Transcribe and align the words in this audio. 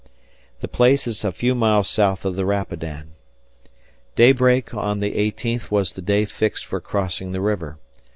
The 0.61 0.67
place 0.67 1.05
is 1.05 1.23
a 1.23 1.31
few 1.31 1.53
miles 1.53 1.87
south 1.87 2.25
of 2.25 2.35
the 2.35 2.43
Rapidan. 2.43 3.11
Daybreak 4.15 4.73
on 4.73 4.99
the 4.99 5.13
eighteenth 5.15 5.69
was 5.69 5.93
the 5.93 6.01
time 6.01 6.25
fixed 6.25 6.65
for 6.65 6.81
crossing 6.81 7.33
the 7.33 7.39
river. 7.41 7.77